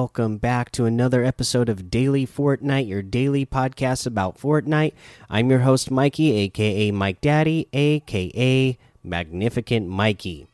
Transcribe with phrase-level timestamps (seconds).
[0.00, 4.94] Welcome back to another episode of Daily Fortnite, your daily podcast about Fortnite.
[5.28, 10.46] I'm your host, Mikey, aka Mike Daddy, aka Magnificent Mikey.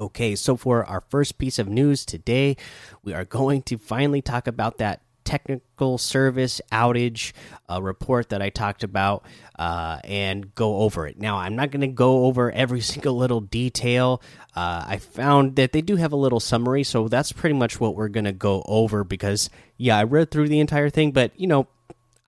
[0.00, 2.56] Okay, so for our first piece of news today,
[3.02, 7.32] we are going to finally talk about that technical service outage
[7.70, 9.26] uh, report that I talked about
[9.58, 11.18] uh, and go over it.
[11.18, 14.22] Now, I'm not going to go over every single little detail.
[14.56, 17.94] Uh, I found that they do have a little summary, so that's pretty much what
[17.94, 21.46] we're going to go over because, yeah, I read through the entire thing, but you
[21.46, 21.68] know,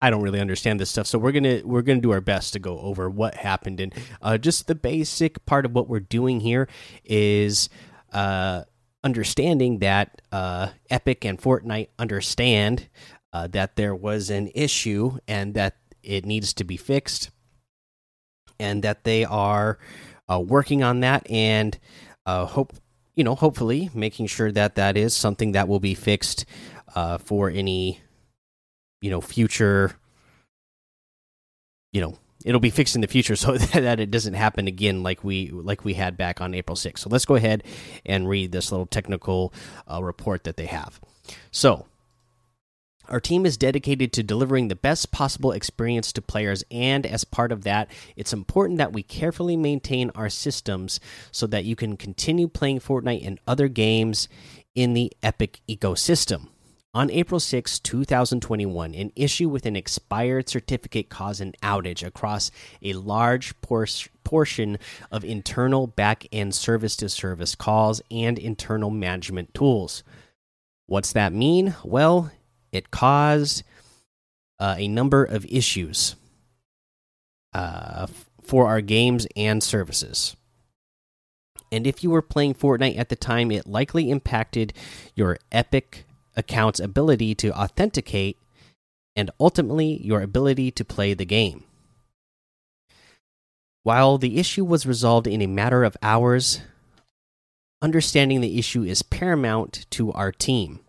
[0.02, 2.58] I don't really understand this stuff, so we're gonna we're gonna do our best to
[2.58, 6.69] go over what happened and uh, just the basic part of what we're doing here
[7.05, 7.69] is
[8.10, 8.62] uh,
[9.03, 12.89] understanding that uh, Epic and Fortnite understand
[13.33, 17.31] uh, that there was an issue and that it needs to be fixed,
[18.59, 19.78] and that they are
[20.31, 21.78] uh, working on that and
[22.27, 22.73] uh, hope
[23.15, 26.45] you know hopefully making sure that that is something that will be fixed
[26.95, 28.01] uh, for any
[29.01, 29.97] you know future
[31.93, 35.22] you know it'll be fixed in the future so that it doesn't happen again like
[35.24, 36.98] we like we had back on April 6th.
[36.98, 37.62] So let's go ahead
[38.05, 39.52] and read this little technical
[39.91, 41.00] uh, report that they have.
[41.50, 41.86] So
[43.10, 47.50] our team is dedicated to delivering the best possible experience to players, and as part
[47.50, 51.00] of that, it's important that we carefully maintain our systems
[51.32, 54.28] so that you can continue playing Fortnite and other games
[54.77, 56.47] in the Epic ecosystem.
[56.92, 62.50] On April 6, 2021, an issue with an expired certificate caused an outage across
[62.82, 63.86] a large por
[64.24, 64.77] portion
[65.12, 70.02] of internal back end service to service calls and internal management tools.
[70.87, 71.76] What's that mean?
[71.84, 72.32] Well,
[72.72, 73.62] it caused
[74.59, 76.16] uh, a number of issues
[77.54, 78.09] uh,
[78.42, 80.34] for our games and services.
[81.70, 84.72] And if you were playing Fortnite at the time, it likely impacted
[85.15, 86.04] your Epic
[86.36, 88.38] account's ability to authenticate
[89.16, 91.64] and ultimately your ability to play the game.
[93.82, 96.60] While the issue was resolved in a matter of hours,
[97.82, 100.80] understanding the issue is paramount to our team.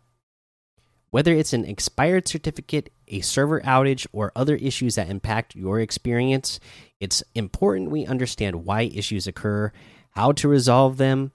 [1.09, 6.59] Whether it's an expired certificate, a server outage, or other issues that impact your experience,
[6.99, 9.73] it's important we understand why issues occur,
[10.11, 11.31] how to resolve them,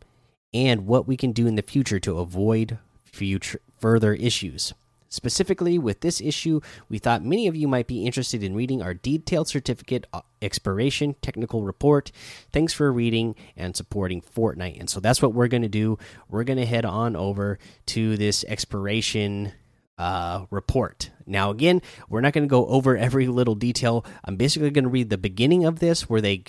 [0.54, 4.74] and what we can do in the future to avoid future further issues.
[5.08, 8.92] Specifically, with this issue, we thought many of you might be interested in reading our
[8.92, 12.10] detailed certificate uh, expiration technical report.
[12.52, 14.78] Thanks for reading and supporting Fortnite.
[14.78, 15.98] And so that's what we're going to do.
[16.28, 19.52] We're going to head on over to this expiration
[19.96, 21.10] uh, report.
[21.24, 24.04] Now, again, we're not going to go over every little detail.
[24.24, 26.42] I'm basically going to read the beginning of this where they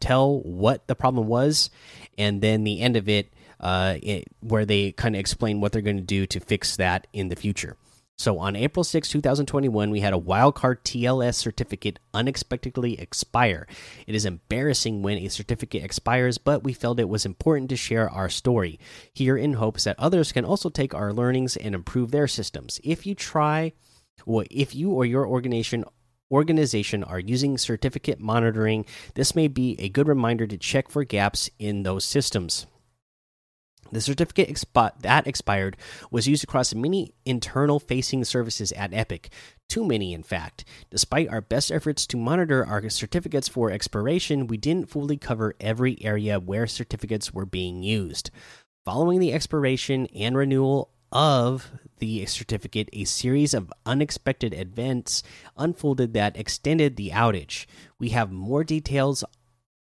[0.00, 1.70] tell what the problem was,
[2.18, 5.82] and then the end of it uh, it, where they kind of explain what they're
[5.82, 7.76] going to do to fix that in the future.
[8.20, 13.66] So on April 6, 2021, we had a wildcard TLS certificate unexpectedly expire.
[14.06, 18.10] It is embarrassing when a certificate expires, but we felt it was important to share
[18.10, 18.78] our story
[19.14, 22.78] here in hopes that others can also take our learnings and improve their systems.
[22.84, 23.72] If you try,
[24.26, 25.86] well, if you or your organization
[26.30, 28.84] organization are using certificate monitoring,
[29.14, 32.66] this may be a good reminder to check for gaps in those systems.
[33.92, 35.76] The certificate expi that expired
[36.10, 39.32] was used across many internal facing services at Epic.
[39.68, 40.64] Too many, in fact.
[40.90, 46.02] Despite our best efforts to monitor our certificates for expiration, we didn't fully cover every
[46.02, 48.30] area where certificates were being used.
[48.84, 55.22] Following the expiration and renewal of the certificate, a series of unexpected events
[55.56, 57.66] unfolded that extended the outage.
[57.98, 59.24] We have more details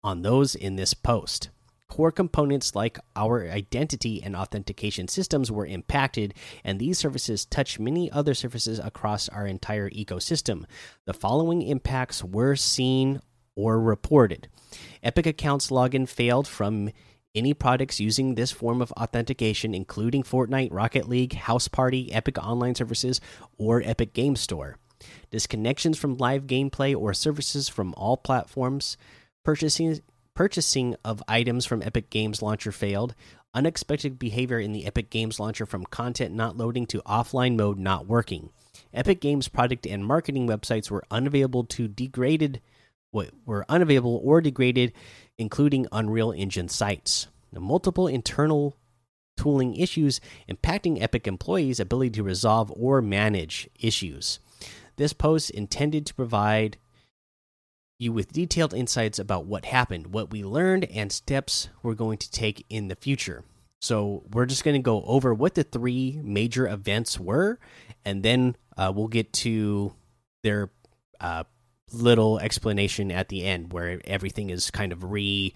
[0.03, 1.49] on those in this post.
[1.89, 6.33] Core components like our identity and authentication systems were impacted,
[6.63, 10.65] and these services touch many other services across our entire ecosystem.
[11.05, 13.21] The following impacts were seen
[13.55, 14.47] or reported
[15.03, 16.91] Epic accounts login failed from
[17.35, 23.21] any products using this form of authentication, including Fortnite, Rocket League, Houseparty, Epic Online Services,
[23.57, 24.77] or Epic Game Store.
[25.31, 28.97] Disconnections from live gameplay or services from all platforms.
[29.43, 30.01] Purchasing
[30.39, 33.13] Purchasing of items from Epic Games Launcher failed.
[33.53, 38.07] Unexpected behavior in the Epic Games Launcher from content not loading to offline mode not
[38.07, 38.49] working.
[38.93, 42.61] Epic Games product and marketing websites were unavailable to degraded
[43.11, 44.93] were unavailable or degraded,
[45.37, 47.27] including Unreal Engine sites.
[47.53, 48.77] Multiple internal
[49.35, 54.39] tooling issues impacting Epic employees' ability to resolve or manage issues.
[54.95, 56.77] This post intended to provide
[57.99, 62.31] you with detailed insights about what happened, what we learned, and steps we're going to
[62.31, 63.43] take in the future.
[63.81, 67.59] So we're just going to go over what the three major events were,
[68.05, 69.93] and then uh, we'll get to
[70.43, 70.71] their
[71.19, 71.43] uh,
[71.91, 75.53] little explanation at the end where everything is kind of re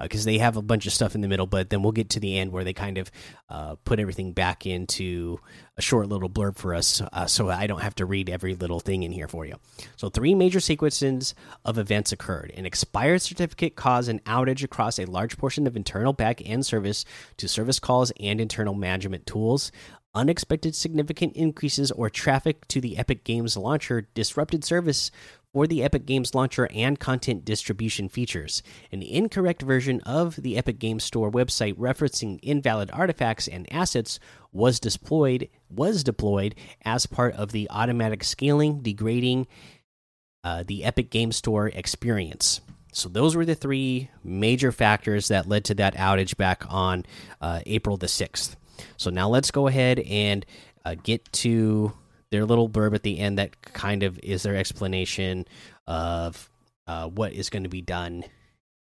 [0.00, 2.10] because uh, they have a bunch of stuff in the middle, but then we'll get
[2.10, 3.10] to the end where they kind of
[3.48, 5.40] uh, put everything back into
[5.76, 8.80] a short little blurb for us, uh, so I don't have to read every little
[8.80, 9.56] thing in here for you.
[9.96, 11.34] So, three major sequences
[11.64, 12.52] of events occurred.
[12.56, 17.04] An expired certificate caused an outage across a large portion of internal back end service
[17.36, 19.70] to service calls and internal management tools.
[20.14, 25.10] Unexpected significant increases or traffic to the Epic Games launcher disrupted service
[25.56, 28.62] for the Epic Games launcher and content distribution features.
[28.92, 34.20] An incorrect version of the Epic Games Store website referencing invalid artifacts and assets
[34.52, 36.54] was deployed was deployed
[36.84, 39.46] as part of the automatic scaling, degrading
[40.44, 42.60] uh, the Epic Games Store experience.
[42.92, 47.06] So those were the three major factors that led to that outage back on
[47.40, 48.56] uh, April the sixth.
[48.98, 50.44] So now let's go ahead and
[50.84, 51.94] uh, get to
[52.30, 55.46] their little blurb at the end that kind of is their explanation
[55.86, 56.50] of
[56.86, 58.24] uh, what is going to be done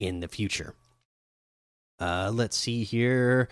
[0.00, 0.74] in the future.
[1.98, 3.48] Uh, let's see here.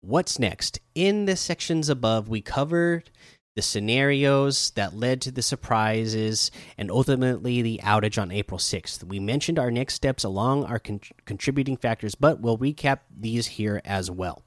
[0.00, 0.80] What's next?
[0.94, 3.10] In the sections above, we covered
[3.54, 9.04] the scenarios that led to the surprises and ultimately the outage on April 6th.
[9.04, 13.80] We mentioned our next steps along our con contributing factors, but we'll recap these here
[13.84, 14.42] as well.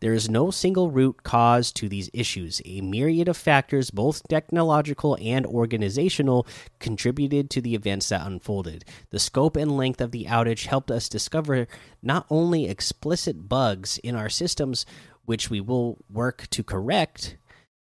[0.00, 2.60] There is no single root cause to these issues.
[2.64, 6.46] A myriad of factors, both technological and organizational,
[6.78, 8.84] contributed to the events that unfolded.
[9.10, 11.66] The scope and length of the outage helped us discover
[12.02, 14.86] not only explicit bugs in our systems,
[15.24, 17.36] which we will work to correct,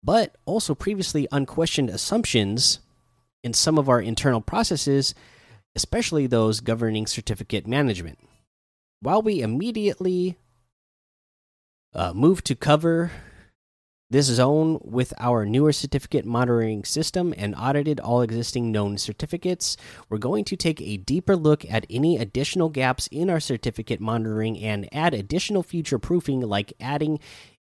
[0.04, 2.80] but also previously unquestioned assumptions
[3.44, 5.14] in some of our internal processes,
[5.76, 8.20] especially those governing certificate management.
[9.02, 10.38] While we immediately
[11.94, 13.12] uh, moved to cover
[14.12, 19.78] this zone with our newer certificate monitoring system and audited all existing known certificates.
[20.10, 24.58] We're going to take a deeper look at any additional gaps in our certificate monitoring
[24.60, 27.20] and add additional future proofing, like adding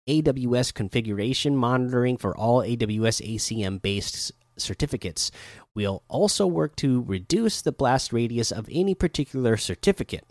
[0.08, 5.32] AWS configuration monitoring for all AWS ACM based certificates.
[5.76, 10.24] We'll also work to reduce the blast radius of any particular certificate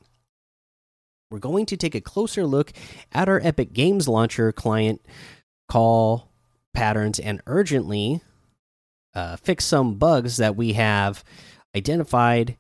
[1.31, 2.73] we're going to take a closer look
[3.13, 5.05] at our Epic Games Launcher client
[5.69, 6.31] call
[6.73, 8.21] patterns and urgently
[9.15, 11.25] uh, fix some bugs that we have
[11.75, 12.57] identified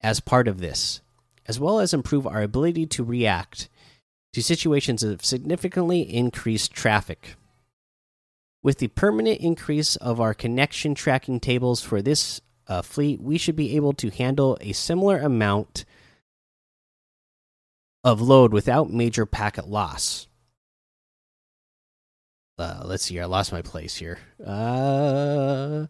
[0.00, 1.00] as part of this,
[1.46, 3.68] as well as improve our ability to react
[4.32, 7.34] to situations of significantly increased traffic.
[8.62, 13.56] With the permanent increase of our connection tracking tables for this uh, fleet, we should
[13.56, 15.84] be able to handle a similar amount
[18.06, 20.28] of load without major packet loss.
[22.56, 23.18] Uh, let's see.
[23.18, 24.20] I lost my place here.
[24.42, 25.86] Uh,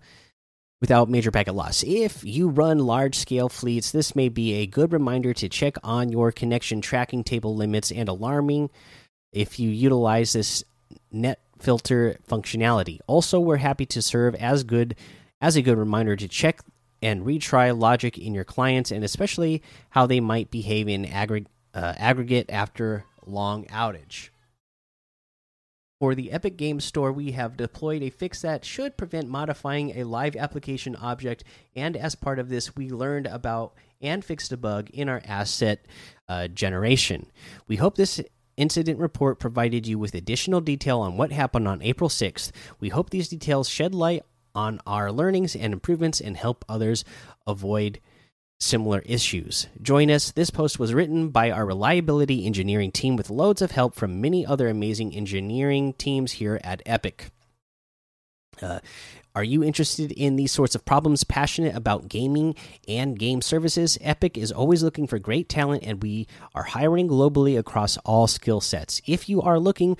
[0.80, 1.84] without major packet loss.
[1.86, 6.08] If you run large scale fleets, this may be a good reminder to check on
[6.08, 8.70] your connection tracking table limits and alarming
[9.30, 10.64] if you utilize this
[11.12, 12.98] net filter functionality.
[13.06, 14.96] Also, we're happy to serve as good
[15.42, 16.62] as a good reminder to check
[17.02, 21.92] and retry logic in your clients and especially how they might behave in aggregate uh,
[21.98, 24.30] aggregate after long outage.
[26.00, 30.04] For the Epic Games Store, we have deployed a fix that should prevent modifying a
[30.04, 34.90] live application object, and as part of this, we learned about and fixed a bug
[34.90, 35.86] in our asset
[36.28, 37.26] uh, generation.
[37.66, 38.20] We hope this
[38.56, 42.52] incident report provided you with additional detail on what happened on April 6th.
[42.80, 44.22] We hope these details shed light
[44.54, 47.04] on our learnings and improvements and help others
[47.46, 48.00] avoid
[48.58, 49.68] similar issues.
[49.82, 50.32] Join us.
[50.32, 54.46] This post was written by our reliability engineering team with loads of help from many
[54.46, 57.30] other amazing engineering teams here at Epic.
[58.62, 58.80] Uh,
[59.34, 62.54] are you interested in these sorts of problems, passionate about gaming
[62.88, 63.98] and game services?
[64.00, 68.62] Epic is always looking for great talent, and we are hiring globally across all skill
[68.62, 69.02] sets.
[69.06, 69.98] If you are looking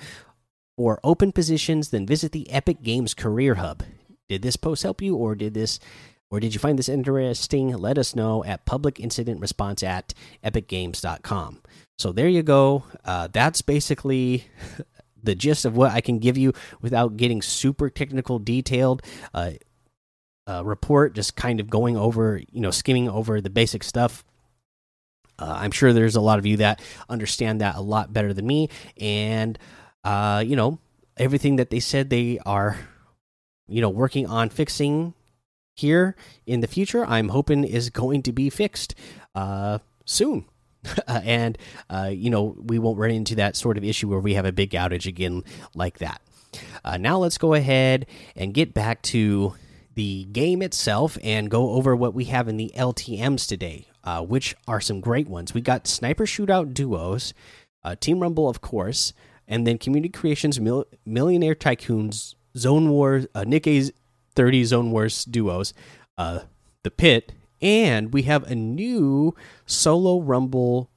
[0.75, 3.83] for open positions, then visit the Epic Games Career Hub.
[4.27, 5.79] Did this post help you, or did this
[6.29, 7.75] or did you find this interesting?
[7.75, 11.61] Let us know at public incident response at epicgames.com.
[11.97, 12.83] So there you go.
[13.05, 14.45] Uh, that's basically
[15.23, 19.01] the gist of what I can give you without getting super technical, detailed.
[19.33, 19.51] Uh,
[20.47, 24.23] uh, report just kind of going over, you know, skimming over the basic stuff.
[25.39, 28.47] Uh, I'm sure there's a lot of you that understand that a lot better than
[28.47, 28.69] me,
[28.99, 29.59] and
[30.03, 30.79] uh, you know
[31.17, 32.77] everything that they said they are,
[33.67, 35.13] you know, working on fixing
[35.77, 36.15] here
[36.45, 38.95] in the future, I'm hoping is going to be fixed
[39.35, 40.45] uh, soon.
[41.07, 41.57] uh, and
[41.89, 44.51] uh, you know we won't run into that sort of issue where we have a
[44.51, 45.43] big outage again
[45.75, 46.21] like that.
[46.83, 48.05] Uh, now let's go ahead
[48.35, 49.53] and get back to
[49.95, 54.55] the game itself and go over what we have in the LTM's today, uh, which
[54.67, 55.53] are some great ones.
[55.53, 57.33] We got sniper shootout duos,
[57.83, 59.13] uh, Team Rumble, of course,
[59.47, 63.91] and then Community Creations, Mil Millionaire Tycoons, Zone Wars, uh, Nick Eh's
[64.37, 65.73] 30 Zone Wars duos,
[66.17, 66.39] uh,
[66.83, 70.89] The Pit, and we have a new solo rumble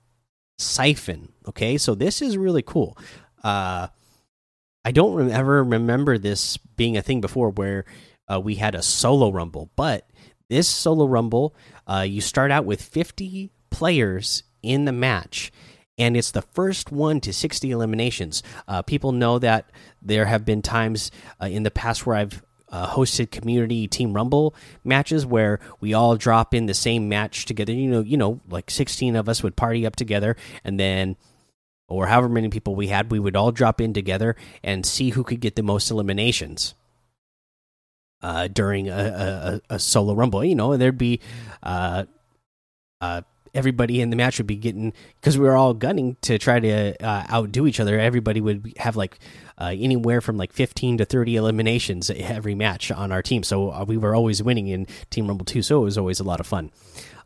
[0.58, 1.76] siphon okay?
[1.76, 2.96] So this is really cool.
[3.42, 3.88] Uh
[4.82, 7.84] i don't ever remember this being a thing before where
[8.32, 10.08] uh, we had a solo rumble but
[10.48, 11.54] this solo rumble
[11.86, 15.52] uh, you start out with 50 players in the match
[15.98, 18.42] and it's the first one to 60 eliminations.
[18.66, 19.70] Uh, people know that
[20.00, 21.10] there have been times
[21.42, 26.16] uh, in the past where i've uh, hosted community team rumble matches where we all
[26.16, 27.72] drop in the same match together.
[27.72, 31.16] You know you know like 16 of us would party up together and then
[31.88, 35.24] or however many people we had we would all drop in together and see who
[35.24, 36.74] could get the most eliminations
[38.22, 40.44] uh, during a, a, a, solo rumble.
[40.44, 41.20] You know and there'd be
[41.62, 42.04] uh,
[43.00, 43.22] uh,
[43.54, 47.04] everybody in the match would be getting because we were all gunning to try to
[47.04, 47.98] uh, outdo each other.
[47.98, 49.18] Everybody would have like
[49.58, 53.42] uh, anywhere from like 15 to 30 eliminations every match on our team.
[53.42, 55.62] So uh, we were always winning in Team Rumble 2.
[55.62, 56.70] So it was always a lot of fun.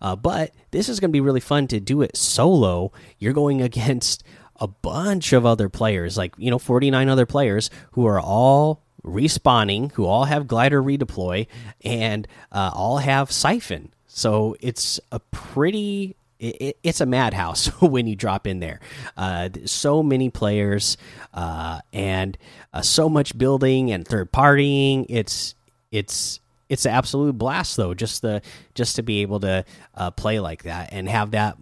[0.00, 2.92] Uh, but this is going to be really fun to do it solo.
[3.18, 4.24] You're going against
[4.56, 9.92] a bunch of other players, like, you know, 49 other players who are all respawning,
[9.92, 11.46] who all have glider redeploy,
[11.84, 13.93] and uh, all have siphon.
[14.14, 18.80] So it's a pretty it, it's a madhouse when you drop in there.
[19.16, 20.96] Uh, so many players
[21.32, 22.38] uh, and
[22.72, 25.06] uh, so much building and third partying.
[25.08, 25.56] It's
[25.90, 27.92] it's it's an absolute blast though.
[27.92, 28.40] Just the
[28.74, 29.64] just to be able to
[29.96, 31.58] uh, play like that and have that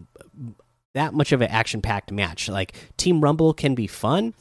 [0.92, 2.50] that much of an action packed match.
[2.50, 4.34] Like Team Rumble can be fun.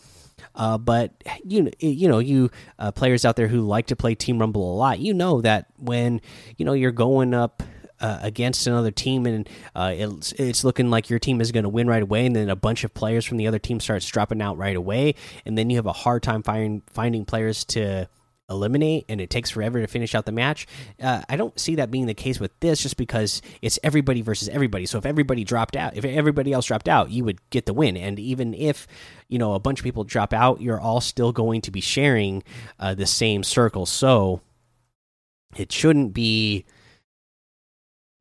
[0.54, 1.14] Uh, but
[1.46, 4.74] you know, you know, you uh, players out there who like to play Team Rumble
[4.74, 6.20] a lot, you know that when
[6.58, 7.64] you know you're going up
[8.02, 11.70] uh, against another team and uh, it's it's looking like your team is going to
[11.70, 14.42] win right away, and then a bunch of players from the other team starts dropping
[14.42, 15.16] out right away,
[15.46, 18.10] and then you have a hard time finding finding players to
[18.52, 20.68] eliminate and it takes forever to finish out the match.
[21.02, 24.50] Uh, I don't see that being the case with this just because it's everybody versus
[24.50, 24.86] everybody.
[24.86, 27.98] So if everybody dropped out, if everybody else dropped out, you would get the win.
[27.98, 28.88] And even if,
[29.30, 32.44] you know, a bunch of people drop out, you're all still going to be sharing
[32.80, 33.86] uh, the same circle.
[33.86, 34.42] So
[35.56, 36.66] it shouldn't be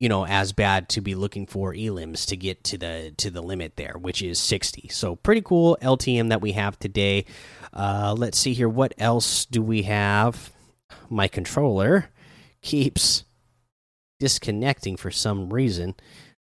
[0.01, 3.43] you know as bad to be looking for elims to get to the to the
[3.43, 7.25] limit there which is 60 so pretty cool ltm that we have today.
[7.73, 8.69] Uh let's see here.
[8.69, 10.51] What else do we have?
[11.09, 12.11] My controller
[12.63, 13.25] keeps
[14.19, 15.95] disconnecting for some reason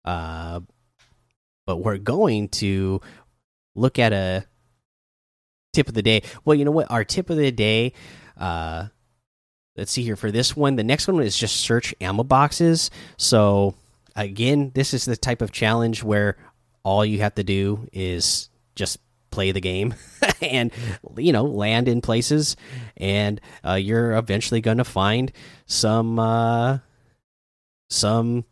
[0.04, 0.61] uh
[1.66, 3.00] but we're going to
[3.75, 4.44] look at a
[5.73, 6.23] tip of the day.
[6.44, 6.90] Well you know what?
[6.90, 7.92] Our tip of the day
[8.37, 8.88] uh
[9.76, 10.76] let's see here for this one.
[10.76, 12.90] The next one is just search ammo boxes.
[13.16, 13.74] So
[14.16, 16.36] again, this is the type of challenge where
[16.82, 18.98] all you have to do is just
[19.30, 19.94] play the game
[20.42, 20.70] and
[21.16, 22.56] you know land in places
[22.96, 25.32] and uh, you're eventually going to find
[25.66, 26.78] some uh,
[27.90, 28.44] some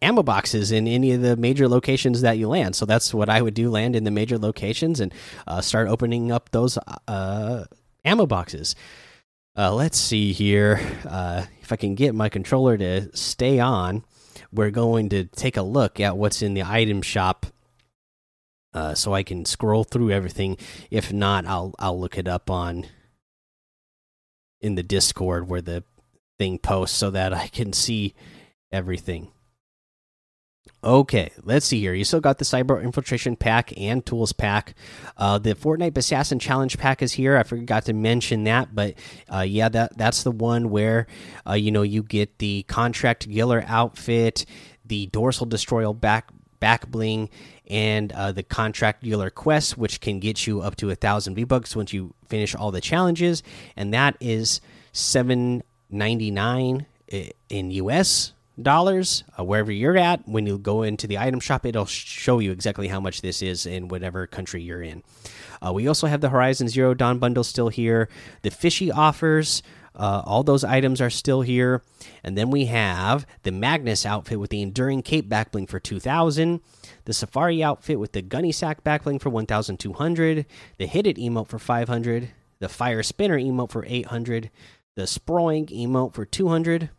[0.00, 3.42] ammo boxes in any of the major locations that you land so that's what i
[3.42, 5.12] would do land in the major locations and
[5.46, 7.64] uh, start opening up those uh,
[8.06, 8.74] ammo boxes
[9.60, 10.80] uh, let's see here.
[11.06, 14.04] Uh, if I can get my controller to stay on,
[14.50, 17.44] we're going to take a look at what's in the item shop.
[18.72, 20.56] Uh, so I can scroll through everything.
[20.90, 22.86] If not, I'll I'll look it up on
[24.60, 25.84] in the Discord where the
[26.38, 28.14] thing posts so that I can see
[28.72, 29.32] everything.
[30.82, 31.92] Okay, let's see here.
[31.92, 34.74] You still got the Cyber Infiltration Pack and Tools Pack.
[35.14, 37.36] Uh, the Fortnite Assassin Challenge Pack is here.
[37.36, 38.94] I forgot to mention that, but
[39.30, 41.06] uh, yeah, that that's the one where
[41.46, 44.46] uh, you know you get the Contract Killer outfit,
[44.86, 47.28] the Dorsal Destroyer back back bling,
[47.68, 51.44] and uh, the Contract Dealer quest, which can get you up to a thousand V
[51.44, 53.42] bucks once you finish all the challenges,
[53.76, 54.62] and that is
[54.92, 56.86] seven ninety nine
[57.50, 61.86] in US dollars uh, wherever you're at when you go into the item shop it'll
[61.86, 65.02] show you exactly how much this is in whatever country you're in.
[65.64, 68.08] Uh, we also have the horizon zero dawn bundle still here
[68.42, 69.62] the fishy offers
[69.94, 71.82] uh, all those items are still here
[72.22, 76.60] and then we have the magnus outfit with the enduring cape backbling for 2000
[77.04, 80.46] the safari outfit with the gunny sack backbling for 1200
[80.78, 84.50] the hit it emote for 500 the fire spinner emote for 800
[84.96, 86.90] the sproing emote for 200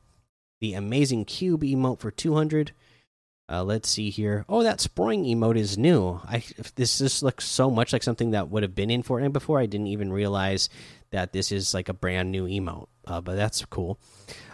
[0.62, 2.72] the amazing cube emote for 200
[3.50, 4.46] Uh, let's see here.
[4.48, 6.22] Oh, that sproing emote is new.
[6.24, 6.42] I
[6.76, 9.60] this just looks so much like something that would have been in Fortnite before.
[9.60, 10.70] I didn't even realize
[11.12, 12.88] that this is like a brand new emote.
[13.06, 14.00] Uh, but that's cool.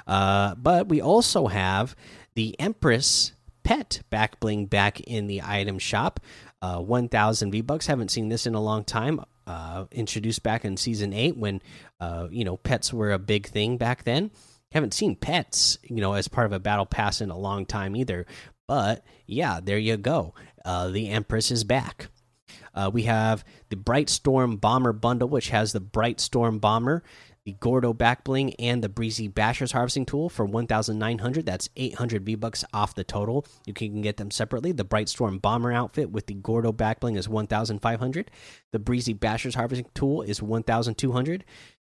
[0.07, 1.95] Uh, but we also have
[2.33, 3.33] the Empress
[3.63, 6.19] pet back bling back in the item shop.
[6.59, 7.85] Uh, 1,000 V bucks.
[7.85, 9.21] Haven't seen this in a long time.
[9.45, 11.61] Uh, introduced back in season eight when
[11.99, 14.31] uh, you know pets were a big thing back then.
[14.71, 17.95] Haven't seen pets, you know, as part of a battle pass in a long time
[17.95, 18.25] either.
[18.67, 20.33] But yeah, there you go.
[20.65, 22.09] Uh, the Empress is back.
[22.73, 27.01] Uh, we have the Bright Storm Bomber bundle, which has the Bright Storm Bomber,
[27.43, 31.45] the Gordo Backbling, and the Breezy Bashers Harvesting Tool for 1,900.
[31.45, 33.47] That's 800 V bucks off the total.
[33.65, 34.73] You can get them separately.
[34.73, 38.29] The Bright Storm Bomber outfit with the Gordo Backbling is 1,500.
[38.73, 41.45] The Breezy Bashers Harvesting Tool is 1,200.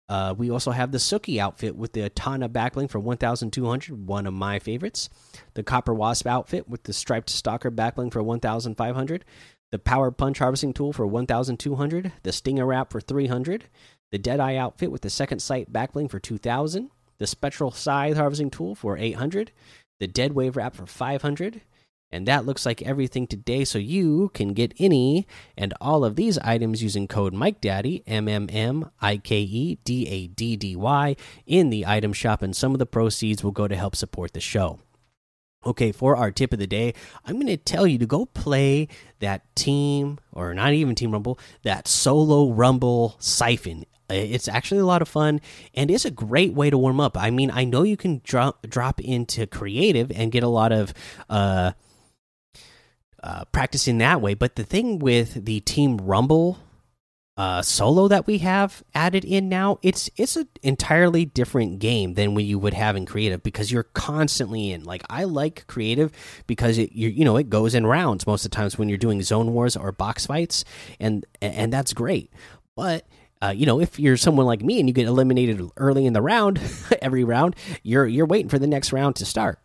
[0.08, 4.34] Uh, we also have the Suki outfit with the Atana backbling for 1,200, one of
[4.34, 5.08] my favorites.
[5.54, 9.24] The Copper Wasp outfit with the Striped Stalker backbling for 1,500.
[9.72, 12.12] The Power Punch harvesting tool for 1,200.
[12.22, 13.64] The Stinger Wrap for 300.
[14.12, 16.90] The Deadeye outfit with the Second Sight backbling for 2,000.
[17.18, 19.52] The Spectral Scythe harvesting tool for 800.
[20.00, 21.62] The Dead Wave Wrap for 500.
[22.14, 23.64] And that looks like everything today.
[23.64, 25.26] So you can get any
[25.58, 30.06] and all of these items using code MikeDaddy, M M M I K E D
[30.08, 32.40] A D D Y, in the item shop.
[32.40, 34.78] And some of the proceeds will go to help support the show.
[35.66, 36.94] Okay, for our tip of the day,
[37.24, 38.86] I'm going to tell you to go play
[39.18, 43.86] that team, or not even Team Rumble, that solo Rumble Siphon.
[44.10, 45.40] It's actually a lot of fun
[45.72, 47.16] and it's a great way to warm up.
[47.16, 50.92] I mean, I know you can drop drop into creative and get a lot of
[51.30, 51.72] uh,
[53.24, 54.34] uh, practicing that way.
[54.34, 56.58] But the thing with the Team Rumble
[57.38, 62.34] uh, solo that we have added in now, it's it's an entirely different game than
[62.34, 64.84] when you would have in creative because you're constantly in.
[64.84, 66.12] Like I like creative
[66.46, 68.98] because it you you know it goes in rounds most of the times when you're
[68.98, 70.64] doing zone wars or box fights,
[71.00, 72.30] and and that's great.
[72.76, 73.06] But
[73.40, 76.22] uh, you know, if you're someone like me and you get eliminated early in the
[76.22, 76.60] round,
[77.02, 79.58] every round, you're you're waiting for the next round to start.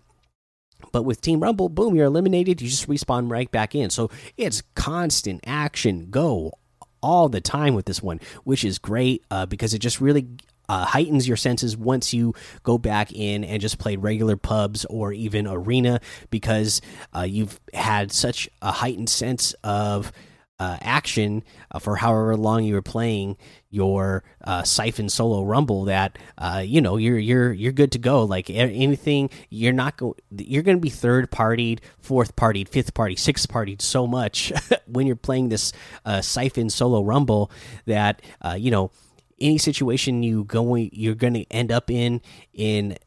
[0.91, 2.62] But with Team Rumble, boom, you're eliminated.
[2.62, 3.89] You just respawn right back in.
[3.89, 6.54] So it's constant action, go
[7.02, 10.28] all the time with this one, which is great uh, because it just really
[10.67, 15.12] uh, heightens your senses once you go back in and just play regular pubs or
[15.12, 15.99] even arena
[16.30, 16.82] because
[17.15, 20.12] uh, you've had such a heightened sense of
[20.60, 23.38] uh, action uh, for however long you were playing
[23.69, 28.24] your uh, siphon solo rumble that uh, you know you're you're you're good to go.
[28.24, 33.15] Like anything you're not going you're going to be third partied fourth partied fifth party
[33.15, 34.52] sixth partied so much
[34.88, 35.72] when you're playing this
[36.06, 37.52] uh, siphon solo rumble
[37.86, 38.91] that uh, you know
[39.39, 42.22] any situation you going you're going to end up in
[42.54, 42.98] in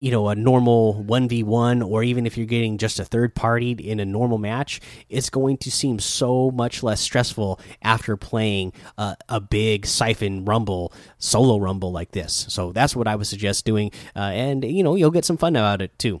[0.00, 4.00] you know a normal 1v1 or even if you're getting just a third party in
[4.00, 9.40] a normal match it's going to seem so much less stressful after playing uh, a
[9.40, 12.46] big siphon rumble solo rumble like this.
[12.48, 15.56] So that's what i would suggest doing uh, and you know you'll get some fun
[15.56, 16.20] out of it too